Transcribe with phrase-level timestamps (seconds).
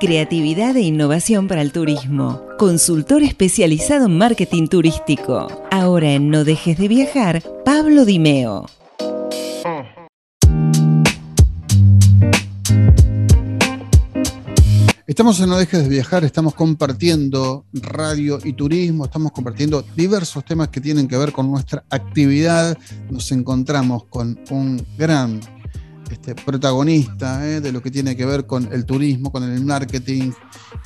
[0.00, 2.40] Creatividad e innovación para el turismo.
[2.56, 5.48] Consultor especializado en marketing turístico.
[5.72, 8.66] Ahora en No Dejes de Viajar, Pablo Dimeo.
[15.04, 20.68] Estamos en No Dejes de Viajar, estamos compartiendo radio y turismo, estamos compartiendo diversos temas
[20.68, 22.78] que tienen que ver con nuestra actividad.
[23.10, 25.40] Nos encontramos con un gran
[26.10, 30.32] este, protagonista eh, de lo que tiene que ver con el turismo, con el marketing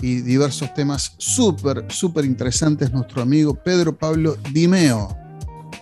[0.00, 5.16] y diversos temas súper, súper interesantes, nuestro amigo Pedro Pablo Dimeo.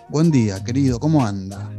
[0.09, 1.71] Buen día, querido, ¿cómo anda?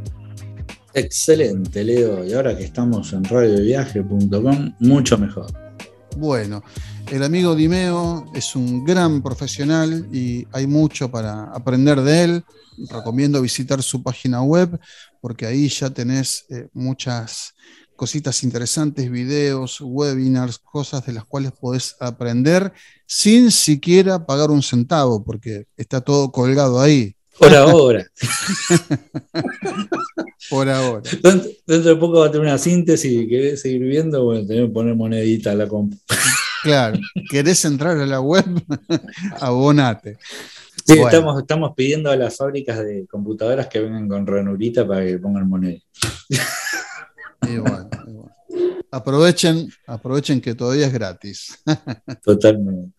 [0.93, 2.23] Excelente, Leo.
[2.25, 5.62] Y ahora que estamos en radioviaje.com, mucho mejor.
[6.17, 6.63] Bueno,
[7.11, 12.45] el amigo Dimeo es un gran profesional y hay mucho para aprender de él.
[12.89, 14.79] Recomiendo visitar su página web
[15.21, 17.53] porque ahí ya tenés eh, muchas
[17.95, 22.73] cositas interesantes, videos, webinars, cosas de las cuales podés aprender
[23.05, 27.15] sin siquiera pagar un centavo, porque está todo colgado ahí.
[27.37, 28.05] Por ahora.
[30.49, 31.09] Por ahora.
[31.21, 34.73] Dentro de poco va a tener una síntesis y querés seguir viendo, bueno, tenés que
[34.73, 35.97] poner monedita a la compra.
[36.63, 38.45] Claro, querés entrar a la web,
[39.39, 40.17] abonate.
[40.85, 45.17] Sí, estamos, estamos pidiendo a las fábricas de computadoras que vengan con ranurita para que
[45.17, 45.79] pongan moneda.
[48.91, 51.59] Aprovechen, aprovechen que todavía es gratis.
[52.23, 52.91] Totalmente.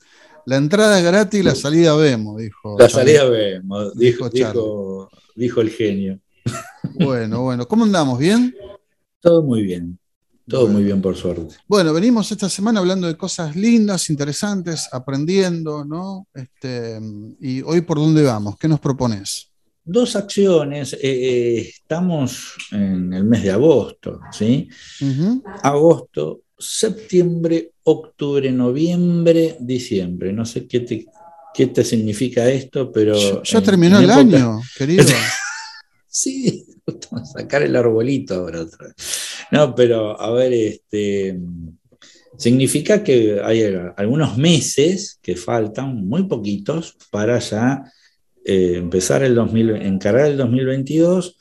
[0.46, 2.76] La entrada es gratis, la salida vemos, dijo.
[2.78, 4.28] La salida vemos, dijo,
[5.34, 6.20] dijo, el genio.
[6.94, 7.66] Bueno, bueno.
[7.66, 8.18] ¿Cómo andamos?
[8.18, 8.54] ¿Bien?
[9.20, 9.98] Todo muy bien.
[10.46, 11.56] Todo muy bien, por suerte.
[11.66, 16.26] Bueno, venimos esta semana hablando de cosas lindas, interesantes, aprendiendo, ¿no?
[16.34, 17.00] Este,
[17.40, 18.58] y hoy, ¿por dónde vamos?
[18.58, 19.50] ¿Qué nos propones?
[19.82, 20.92] Dos acciones.
[20.92, 24.68] Eh, eh, estamos en el mes de agosto, ¿sí?
[25.62, 30.32] Agosto, septiembre, octubre, noviembre, diciembre.
[30.32, 31.06] No sé qué te,
[31.54, 33.42] qué te significa esto, pero.
[33.42, 35.04] Ya, terminó el año, querido.
[36.08, 36.64] sí,
[37.32, 38.96] sacar el arbolito ahora otra vez.
[39.50, 41.38] No, pero a ver, este,
[42.36, 43.62] significa que hay
[43.96, 47.84] algunos meses que faltan, muy poquitos, para ya
[48.44, 51.36] eh, empezar el 2000, encarar el 2022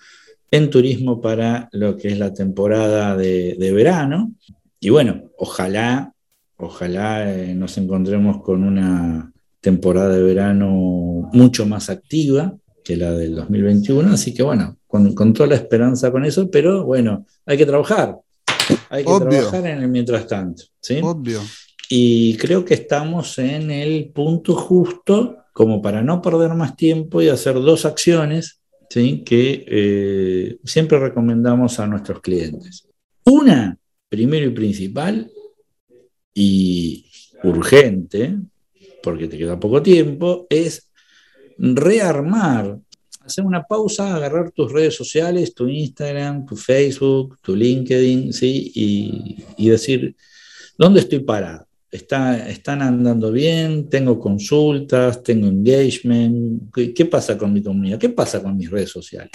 [0.51, 4.33] en turismo para lo que es la temporada de, verano.
[4.83, 6.13] Y bueno, ojalá,
[6.57, 13.33] ojalá eh, nos encontremos con una temporada de verano mucho más activa, que la del
[13.33, 18.19] 2021, así que bueno, con, toda la esperanza con eso, pero bueno, hay que trabajar,
[18.89, 20.99] hay que trabajar en el mientras tanto, ¿sí?
[21.01, 21.39] Obvio.
[21.87, 27.29] Y creo que estamos en el punto justo como para no perder más tiempo y
[27.29, 29.23] hacer dos acciones ¿sí?
[29.25, 32.85] que eh, siempre recomendamos a nuestros clientes.
[33.25, 33.77] Una,
[34.13, 35.31] primero y principal,
[36.35, 37.03] y
[37.43, 38.37] urgente,
[39.01, 40.87] porque te queda poco tiempo, es
[41.57, 42.77] rearmar,
[43.21, 48.71] hacer una pausa, agarrar tus redes sociales, tu Instagram, tu Facebook, tu LinkedIn, ¿sí?
[48.75, 50.15] y, decir,
[50.77, 51.65] ¿dónde estoy parado?
[51.89, 53.89] Está, ¿Están andando bien?
[53.89, 55.23] ¿Tengo consultas?
[55.23, 56.71] ¿Tengo engagement?
[56.71, 57.97] ¿Qué, pasa con mi comunidad?
[57.97, 59.31] ¿Qué pasa con mis redes sociales?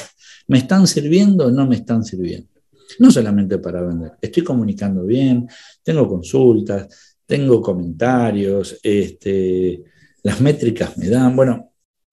[0.46, 2.57] ¿Me están sirviendo o no me están sirviendo?
[2.98, 5.48] No solamente para vender, estoy comunicando bien,
[5.82, 9.82] tengo consultas, tengo comentarios, este,
[10.22, 11.68] las métricas me dan, bueno,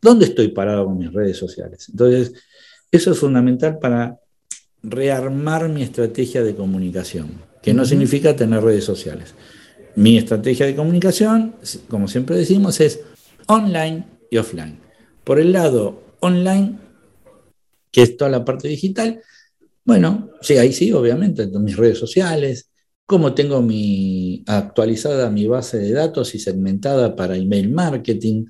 [0.06, 1.90] ¿Dónde estoy parado con mis redes sociales?
[1.90, 2.34] Entonces,
[2.91, 4.19] eso es fundamental para
[4.84, 9.34] rearmar mi estrategia de comunicación, que no significa tener redes sociales.
[9.96, 11.56] Mi estrategia de comunicación,
[11.90, 13.00] como siempre decimos, es
[13.47, 14.78] online y offline.
[15.24, 16.78] Por el lado online,
[17.91, 19.24] que es toda la parte digital,
[19.85, 22.69] bueno, sí, ahí sí, obviamente, en mis redes sociales,
[23.06, 28.46] cómo tengo mi actualizada mi base de datos y segmentada para email marketing,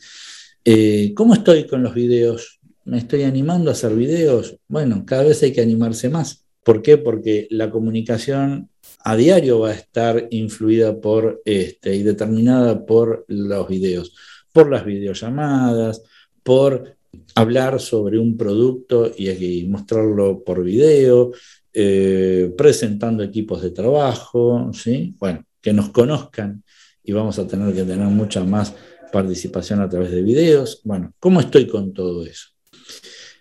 [0.68, 2.60] eh, ¿Cómo estoy con los videos?
[2.86, 4.58] ¿Me estoy animando a hacer videos?
[4.68, 6.44] Bueno, cada vez hay que animarse más.
[6.64, 6.98] ¿Por qué?
[6.98, 8.72] Porque la comunicación
[9.04, 14.16] a diario va a estar influida por este, y determinada por los videos,
[14.52, 16.02] por las videollamadas,
[16.42, 16.95] por
[17.36, 21.32] hablar sobre un producto y, mostrarlo por video,
[21.74, 25.14] eh, presentando equipos de trabajo, ¿sí?
[25.20, 26.64] Bueno, que nos conozcan
[27.04, 28.74] y vamos a tener que tener mucha más
[29.12, 30.82] participación a través de videos.
[30.84, 32.50] Bueno, ¿cómo estoy con todo eso?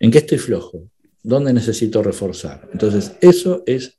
[0.00, 0.90] ¿En qué estoy flojo?
[1.22, 2.68] ¿Dónde necesito reforzar?
[2.72, 3.98] Entonces, eso es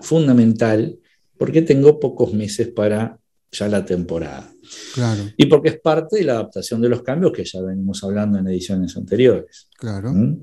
[0.00, 0.98] fundamental
[1.38, 3.19] porque tengo pocos meses para
[3.52, 4.50] ya la temporada.
[4.94, 5.22] Claro.
[5.36, 8.48] Y porque es parte de la adaptación de los cambios que ya venimos hablando en
[8.48, 9.68] ediciones anteriores.
[9.76, 10.12] Claro.
[10.12, 10.42] ¿Mm?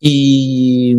[0.00, 0.96] Y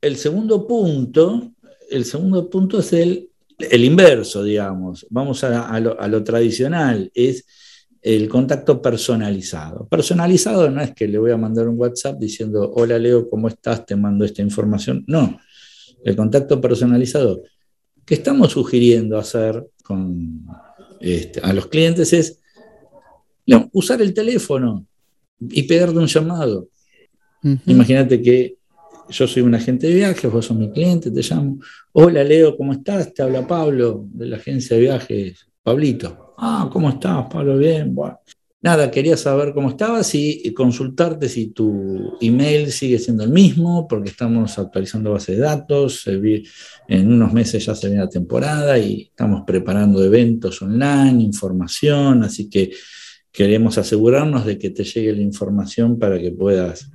[0.00, 1.52] el segundo punto,
[1.90, 7.46] el segundo punto es el el inverso, digamos, vamos a, lo, tradicional, es
[8.02, 9.88] el contacto personalizado.
[9.88, 13.86] Personalizado no es que le voy a mandar un WhatsApp diciendo, hola Leo, ¿cómo estás?
[13.86, 15.04] Te mando esta información.
[15.06, 15.38] No,
[16.04, 17.42] el contacto personalizado
[18.06, 20.46] que estamos sugiriendo hacer con,
[21.00, 22.40] este, a los clientes es
[23.72, 24.86] usar el teléfono
[25.40, 26.68] y pegarle un llamado.
[27.66, 28.56] Imagínate que
[29.08, 31.58] yo soy un agente de viajes, vos sos mi cliente, te llamo.
[31.92, 33.12] Hola Leo, ¿cómo estás?
[33.12, 36.34] Te habla Pablo de la agencia de viajes, Pablito.
[36.38, 37.58] Ah, ¿cómo estás, Pablo?
[37.58, 38.18] Bien, bueno.
[38.62, 44.08] Nada, quería saber cómo estabas y consultarte si tu email sigue siendo el mismo, porque
[44.08, 46.04] estamos actualizando base de datos.
[46.88, 52.48] En unos meses ya se viene la temporada y estamos preparando eventos online, información, así
[52.48, 52.72] que
[53.30, 56.90] queremos asegurarnos de que te llegue la información para que puedas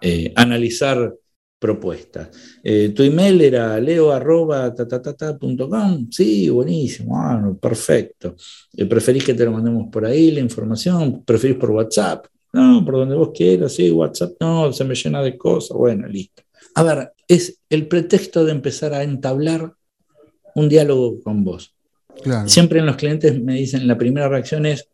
[0.00, 1.14] eh, analizar
[1.64, 2.28] propuestas.
[2.62, 4.10] Eh, tu email era leo.com.
[6.10, 8.36] Sí, buenísimo, ah, perfecto.
[8.76, 11.24] Eh, ¿Preferís que te lo mandemos por ahí la información?
[11.24, 12.26] ¿Preferís por WhatsApp?
[12.52, 15.74] No, por donde vos quieras, sí, WhatsApp no, se me llena de cosas.
[15.74, 16.42] Bueno, listo.
[16.74, 19.72] A ver, es el pretexto de empezar a entablar
[20.54, 21.74] un diálogo con vos.
[22.44, 24.86] Siempre en los clientes me dicen, la primera reacción es,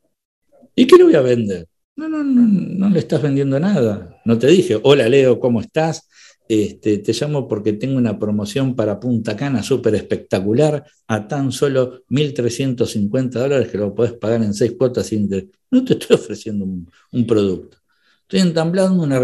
[0.76, 1.66] ¿y qué le voy a vender?
[1.96, 4.20] No, no, no, no le estás vendiendo nada.
[4.24, 6.06] No te dije, hola Leo, ¿cómo estás?
[6.52, 12.02] Este, te llamo porque tengo una promoción para Punta Cana súper espectacular a tan solo
[12.08, 15.30] 1.350 dólares que lo podés pagar en seis cuotas sin
[15.70, 17.76] No te estoy ofreciendo un, producto.
[18.22, 19.20] Estoy entablando una,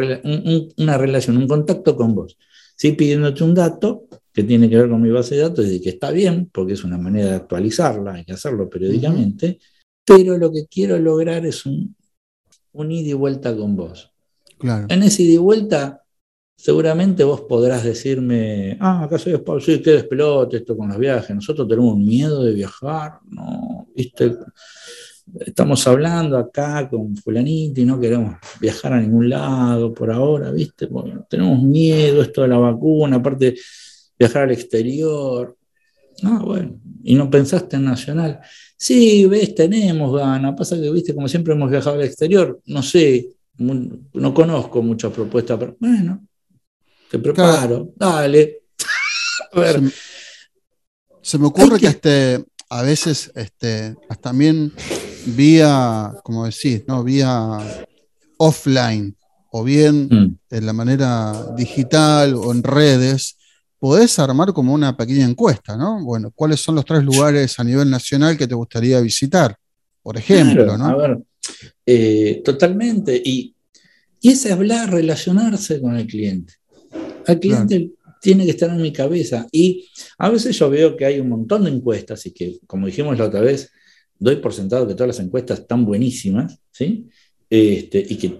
[0.77, 2.39] una, relación, un contacto con vos.
[2.77, 5.89] Sí, pidiéndote un dato que tiene que ver con mi base de datos y que
[5.89, 9.59] está bien, porque es una manera de actualizarla, hay que hacerlo periódicamente,
[10.05, 11.97] pero lo que quiero lograr es un,
[12.71, 14.13] un ida y vuelta con vos.
[14.59, 14.87] Claro.
[14.89, 16.06] En ese ida y vuelta
[16.57, 21.37] seguramente vos podrás decirme, ah, acá soy Pablo, sí, qué despelote esto con los viajes,
[21.37, 24.37] nosotros tenemos miedo de viajar, no, viste,
[25.41, 30.89] estamos hablando acá con fulanito y no queremos viajar a ningún lado por ahora, viste,
[31.29, 33.55] tenemos miedo, esto de la vacuna, aparte
[34.19, 35.57] viajar al exterior,
[36.23, 38.41] ah, bueno, y no pensaste en Nacional.
[38.79, 43.29] Sí, ves, tenemos ganas, pasa que, viste, como siempre hemos viajado al exterior, no sé,
[43.59, 46.27] no conozco muchas propuestas, pero bueno,
[47.11, 48.63] te preparo, dale.
[49.53, 49.83] a ver.
[51.23, 54.73] Se, me ocurre que, este, a veces este, también
[55.27, 57.03] vía, como decís, ¿no?
[57.03, 57.59] vía
[58.39, 59.17] offline
[59.51, 60.39] o bien mm.
[60.51, 63.37] en la manera digital o en redes,
[63.79, 66.03] podés armar como una pequeña encuesta, ¿no?
[66.05, 69.57] Bueno, ¿cuáles son los tres lugares a nivel nacional que te gustaría visitar?
[70.03, 70.87] Por ejemplo, ¿no?
[70.87, 71.19] A ver,
[71.85, 73.21] eh, totalmente.
[73.25, 73.55] Y,
[74.21, 76.55] y es hablar, relacionarse con el cliente.
[77.27, 79.47] Al cliente tiene que estar en mi cabeza.
[79.53, 79.89] Y
[80.19, 83.27] a veces yo veo que hay un montón de encuestas y que, como dijimos la
[83.27, 83.71] otra vez,
[84.19, 87.09] doy por sentado que todas las encuestas están buenísimas, ¿sí?
[87.49, 88.37] Este, y que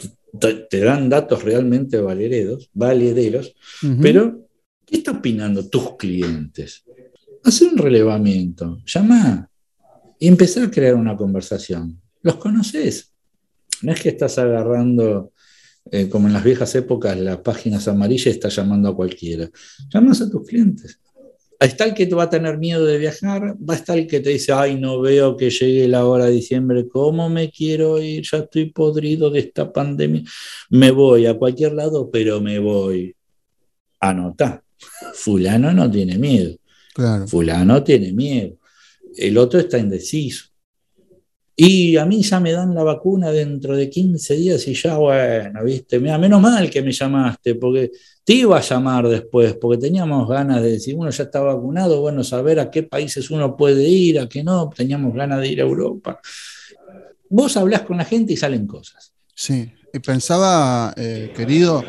[0.69, 3.55] te, dan datos realmente valederos, valederos
[4.03, 4.49] pero
[4.85, 6.85] ¿qué están opinando tus clientes?
[7.45, 9.49] Hacer un relevamiento, llama
[10.19, 12.01] y empezar a crear una conversación.
[12.23, 13.13] ¿Los conoces?
[13.83, 15.33] No es que estás agarrando
[15.91, 19.49] eh, como en las viejas épocas, las páginas amarillas está llamando a cualquiera.
[19.93, 21.01] Llamas a tus clientes.
[21.59, 24.21] Está el que te va a tener miedo de viajar, va a estar el que
[24.21, 28.25] te dice, ay, no veo que llegue la hora de diciembre, ¿cómo me quiero ir?
[28.31, 30.23] Ya estoy podrido de esta pandemia.
[30.69, 33.15] Me voy a cualquier lado, pero me voy.
[34.01, 34.63] Anota.
[35.15, 36.57] Fulano no tiene miedo.
[37.27, 38.59] Fulano tiene miedo.
[39.17, 40.47] El otro está indeciso.
[41.59, 45.65] Y a mí ya me dan la vacuna dentro de 15 días y ya, bueno,
[45.65, 47.91] viste, mira, menos mal que me llamaste, porque
[48.23, 52.23] te iba a llamar después, porque teníamos ganas de decir, uno ya está vacunado, bueno,
[52.23, 55.65] saber a qué países uno puede ir, a qué no, teníamos ganas de ir a
[55.65, 56.21] Europa.
[57.31, 59.15] Vos hablás con la gente y salen cosas.
[59.35, 61.83] Sí, y pensaba, eh, querido,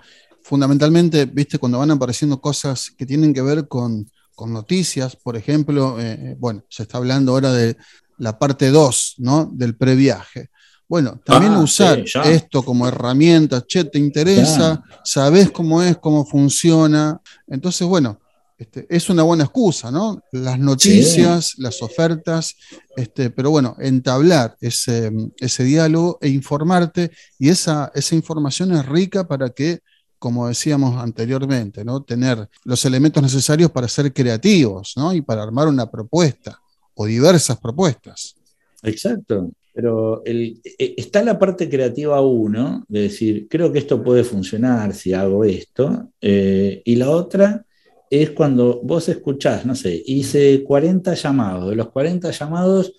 [0.43, 4.09] fundamentalmente, viste, cuando van apareciendo cosas que tienen que ver con,
[4.47, 7.75] noticias, por ejemplo, eh, eh, bueno, se está hablando ahora de
[8.17, 9.49] la parte 2 ¿no?
[9.53, 10.49] del previaje.
[10.89, 14.81] Bueno, también ah, usar esto como herramienta, che, ¿te interesa?
[15.03, 17.19] ¿Sabes cómo es, cómo funciona?
[17.45, 18.21] Entonces, bueno,
[18.57, 20.23] este, es una buena excusa, ¿no?
[20.31, 22.55] Las noticias, las ofertas,
[22.95, 29.27] este, pero bueno, entablar ese, ese, diálogo e informarte, y esa, esa información es rica
[29.27, 29.81] para que,
[30.17, 32.01] como decíamos anteriormente, ¿no?
[32.01, 35.13] Tener los elementos necesarios para ser creativos, ¿no?
[35.13, 36.61] Y para armar una propuesta
[36.97, 38.35] o diversas propuestas.
[38.83, 44.23] Exacto, pero el, e, está la parte creativa uno, de decir, creo que esto puede
[44.23, 47.63] funcionar si hago esto, eh, y la otra
[48.09, 51.69] es cuando vos escuchás, no sé, hice 40 llamados.
[51.69, 52.93] De los 40 llamados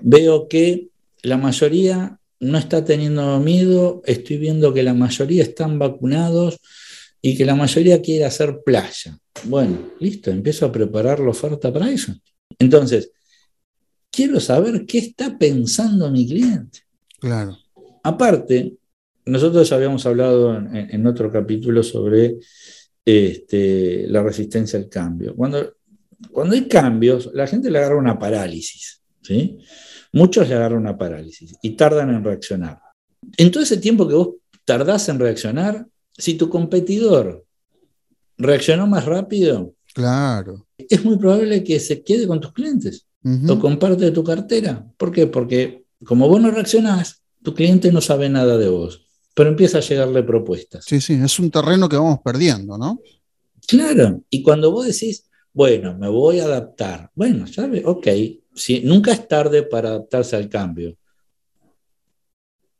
[0.00, 0.88] veo que
[1.22, 6.58] la mayoría no está teniendo miedo, estoy viendo que la mayoría están vacunados
[7.22, 9.16] y que la mayoría quiere hacer playa.
[9.44, 12.12] Bueno, listo, empiezo a preparar la oferta para eso.
[12.58, 13.12] Entonces,
[14.16, 16.80] quiero saber qué está pensando mi cliente.
[17.20, 17.58] Claro.
[18.02, 18.78] Aparte,
[19.26, 22.38] nosotros habíamos hablado en, otro capítulo sobre
[23.04, 25.36] este, la resistencia al cambio.
[25.36, 25.74] Cuando,
[26.32, 29.02] cuando hay cambios, la gente le agarra una parálisis.
[29.20, 29.58] ¿sí?
[30.12, 32.78] Muchos le agarran una parálisis y tardan en reaccionar.
[33.36, 37.44] En todo ese tiempo que vos tardás en reaccionar, si tu competidor
[38.38, 40.66] reaccionó más rápido, claro.
[40.78, 43.06] es muy probable que se quede con tus clientes
[43.48, 44.86] o comparte de tu cartera.
[44.96, 45.26] ¿Por qué?
[45.26, 49.82] Porque como vos no reaccionás, tu cliente no sabe nada de vos, pero empieza a
[49.82, 50.84] llegarle propuestas.
[50.84, 53.00] Sí, sí, es un terreno que vamos perdiendo, ¿no?
[53.66, 57.82] Claro, y cuando vos decís, bueno, me voy a adaptar, bueno, ¿sabes?
[57.84, 58.06] Ok,
[58.54, 60.96] si, nunca es tarde para adaptarse al cambio.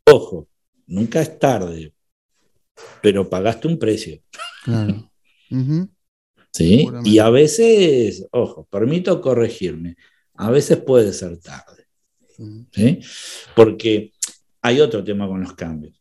[0.05, 0.49] Ojo,
[0.87, 1.93] nunca es tarde,
[3.03, 4.21] pero pagaste un precio.
[4.65, 5.11] Claro.
[6.53, 6.88] ¿Sí?
[7.05, 9.97] Y a veces, ojo, permito corregirme,
[10.37, 11.87] a veces puede ser tarde.
[12.73, 13.00] ¿sí?
[13.55, 14.12] Porque
[14.62, 15.95] hay otro tema con los cambios.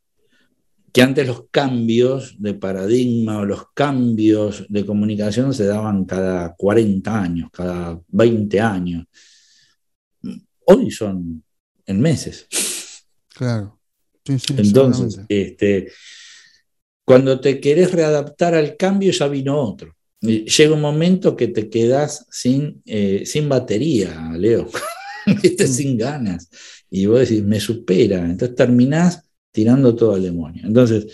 [0.92, 7.22] Que antes los cambios de paradigma o los cambios de comunicación se daban cada 40
[7.22, 9.06] años, cada 20 años.
[10.66, 11.44] Hoy son
[11.86, 12.48] en meses.
[13.28, 13.80] Claro.
[14.24, 15.92] Entonces, este,
[17.04, 19.95] cuando te querés readaptar al cambio, ya vino otro.
[20.26, 24.68] Llega un momento que te quedas sin, eh, sin batería, Leo,
[25.26, 25.66] mm.
[25.66, 26.50] sin ganas.
[26.90, 28.24] Y vos decís, me supera.
[28.26, 30.64] Entonces terminás tirando todo al demonio.
[30.66, 31.08] Entonces,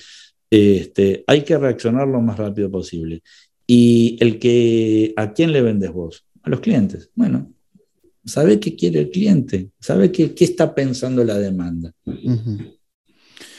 [0.50, 3.22] este, hay que reaccionar lo más rápido posible.
[3.66, 6.26] Y el que, ¿a quién le vendes vos?
[6.44, 7.10] A los clientes.
[7.16, 7.54] Bueno,
[8.26, 11.94] sabe qué quiere el cliente, sabe qué, qué está pensando la demanda.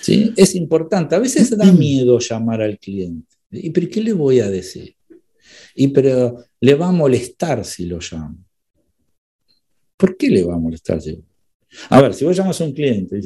[0.01, 0.33] ¿Sí?
[0.37, 1.15] Es importante.
[1.15, 3.37] A veces da miedo llamar al cliente.
[3.51, 4.97] ¿Y pero qué le voy a decir?
[5.75, 8.39] Y pero le va a molestar si lo llamo.
[9.97, 11.01] ¿Por qué le va a molestar?
[11.91, 13.21] A ver, si vos llamas a un cliente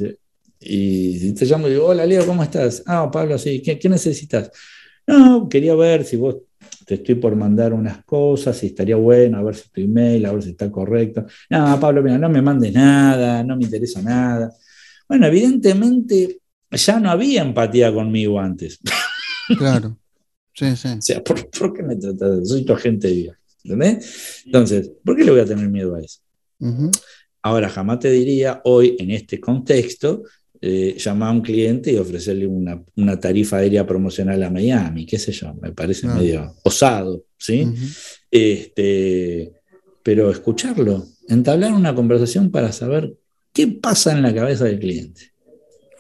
[0.61, 2.83] y te llamo y digo, hola Leo, ¿cómo estás?
[2.87, 4.51] Ah, Pablo, sí, ¿qué, ¿qué, necesitas?
[5.07, 6.37] No, quería ver si vos
[6.85, 10.33] te estoy por mandar unas cosas, si estaría bueno, a ver si tu email, a
[10.33, 11.27] ver si está correcto.
[11.51, 14.53] No, Pablo, mira, no me mandes nada, no me interesa nada.
[15.09, 18.81] Bueno, evidentemente ya no había empatía conmigo antes.
[19.59, 19.97] Claro.
[20.57, 20.89] Sí, sí.
[20.89, 23.43] O sea, ¿por, qué me tratas de Soy tu agente de viajes.
[23.63, 24.43] ¿Entendés?
[24.47, 26.21] Entonces, ¿por qué le voy a tener miedo a eso?
[27.43, 30.23] Ahora, jamás te diría hoy, en este contexto,
[30.61, 35.33] eh, llamar a un cliente y ofrecerle una, tarifa aérea promocional a Miami, qué sé
[35.33, 37.73] yo, me parece medio osado, ¿sí?
[38.31, 39.53] este,
[40.03, 43.15] pero escucharlo, entablar una conversación para saber
[43.53, 45.33] qué pasa en la cabeza del cliente.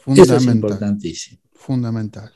[0.07, 1.41] Eso es importantísimo.
[1.53, 2.33] Fundamental.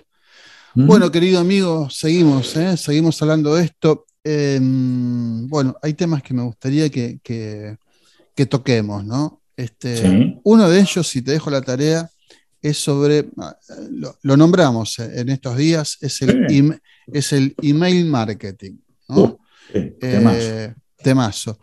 [0.74, 2.76] Bueno, querido amigo, seguimos, ¿eh?
[2.76, 4.06] seguimos hablando de esto.
[4.22, 7.76] Em, bueno, hay temas que me gustaría que,
[8.48, 9.42] toquemos, ¿no?
[9.56, 12.08] Este, Uno de ellos, si te dejo la tarea,
[12.62, 13.56] es sobre, ah,
[14.22, 16.80] lo, nombramos en estos días, es el,
[17.12, 18.78] es el email marketing.
[19.08, 19.38] ¿no?
[19.74, 20.72] Uh,
[21.02, 21.58] temazo.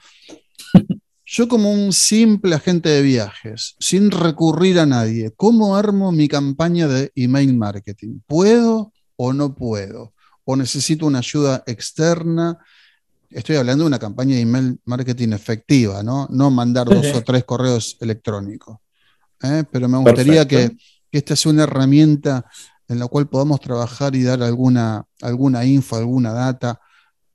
[1.29, 6.87] Yo como un simple agente de viajes, sin recurrir a nadie, ¿cómo armo mi campaña
[6.87, 8.19] de email marketing?
[8.25, 10.13] ¿Puedo o no puedo?
[10.45, 12.57] ¿O necesito una ayuda externa?
[13.29, 16.27] Estoy hablando de una campaña de email marketing efectiva, ¿no?
[16.31, 18.77] No mandar dos o tres correos electrónicos.
[19.43, 19.65] ¿eh?
[19.69, 20.71] Pero me gustaría que,
[21.11, 22.45] esta sea una herramienta
[22.87, 26.79] en la cual podamos trabajar y dar alguna, alguna info, alguna data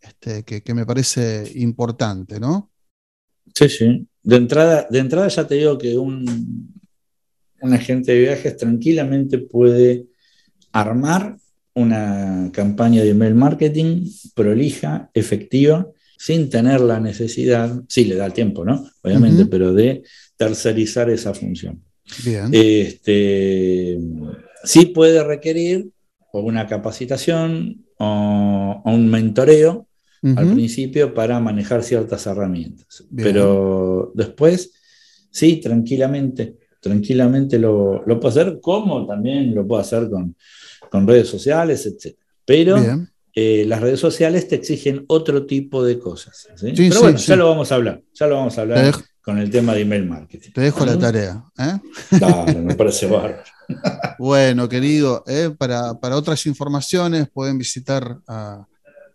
[0.00, 2.70] este, que, que me parece importante, ¿no?
[3.54, 4.08] Sí, sí.
[4.22, 6.72] De entrada, de entrada ya te digo que un,
[7.60, 10.06] un agente de viajes tranquilamente puede
[10.72, 11.36] armar
[11.74, 15.88] una campaña de email marketing prolija, efectiva,
[16.18, 18.86] sin tener la necesidad, sí le da el tiempo, ¿no?
[19.02, 20.02] Obviamente, pero de
[20.36, 21.82] tercerizar esa función.
[22.24, 22.48] Bien.
[22.52, 23.98] Este,
[24.62, 25.88] sí puede requerir
[26.32, 29.86] una capacitación o un mentoreo
[30.36, 33.04] al principio para manejar ciertas herramientas.
[33.16, 34.72] Pero después,
[35.30, 40.36] sí, tranquilamente, tranquilamente lo, lo, puedo hacer, como también lo puedo hacer con,
[40.92, 42.14] con redes sociales, etc.
[42.44, 42.76] Pero
[43.34, 46.46] eh, las redes sociales te exigen otro tipo de cosas.
[46.61, 49.72] Pero bueno, ya lo vamos a hablar, ya lo vamos a hablar con el tema
[49.72, 50.50] de email marketing.
[50.52, 51.42] Te dejo la tarea.
[51.58, 51.78] ¿eh?
[52.56, 53.42] me parece bárbaro.
[54.18, 55.50] bueno, querido, ¿eh?
[55.56, 58.66] para, para otras informaciones pueden visitar a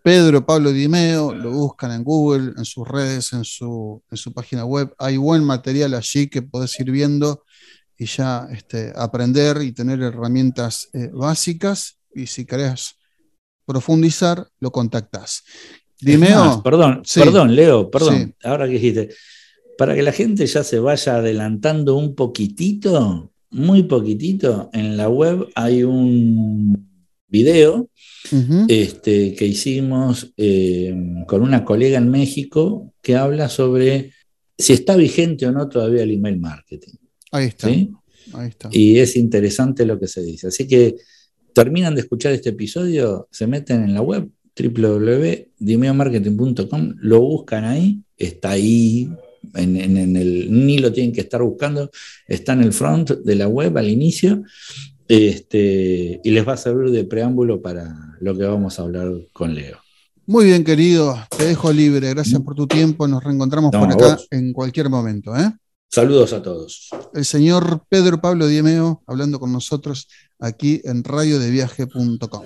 [0.01, 4.65] Pedro Pablo Dimeo, lo buscan en Google, en sus redes, en su, en su página
[4.65, 4.95] web.
[4.97, 7.43] Hay buen material allí que podés ir viendo
[7.97, 11.97] y ya este, aprender y tener herramientas eh, básicas.
[12.13, 12.95] Y si querés
[13.65, 15.43] profundizar, lo contactás.
[15.99, 16.61] Dimeo.
[16.63, 18.35] perdón, perdón, Leo, perdón.
[18.43, 19.09] Ahora que dijiste,
[19.77, 25.47] para que la gente ya se vaya adelantando un poquitito, muy poquitito, en la web
[25.55, 26.87] hay un
[27.27, 27.89] video
[28.67, 30.95] este, que hicimos eh,
[31.27, 34.13] con una colega en México que habla sobre
[34.57, 36.95] si está vigente o no todavía el email marketing.
[38.33, 38.67] Ahí está.
[38.71, 40.47] Y es interesante lo que se dice.
[40.47, 40.95] Así que
[41.53, 48.49] terminan de escuchar este episodio, se meten en la web www.dimeomarketing.com, lo buscan ahí, está
[48.51, 49.09] ahí,
[49.55, 51.89] en, el, ni lo tienen que estar buscando,
[52.27, 54.43] está en el front de la web al inicio
[55.07, 59.55] este, y les va a servir de preámbulo para lo que vamos a hablar con
[59.55, 59.77] Leo.
[60.25, 62.09] Muy bien, querido, te dejo libre.
[62.09, 63.07] Gracias por tu tiempo.
[63.07, 65.33] Nos reencontramos por acá en cualquier momento.
[65.33, 65.49] ¿eh?
[65.89, 66.89] Saludos a todos.
[67.13, 70.07] El señor Pedro Pablo Diemeo hablando con nosotros
[70.39, 72.43] aquí en radiodeviaje.com.